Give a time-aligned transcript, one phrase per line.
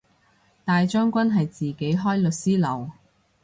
[0.65, 2.89] 大將軍係自己開律師樓